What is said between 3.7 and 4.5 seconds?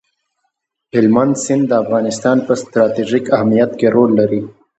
کې رول لري.